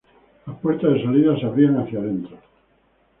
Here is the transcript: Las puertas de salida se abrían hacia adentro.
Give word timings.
Las 0.47 0.57
puertas 0.57 0.93
de 0.95 1.03
salida 1.03 1.37
se 1.37 1.45
abrían 1.45 1.75
hacia 1.77 1.99
adentro. 1.99 2.35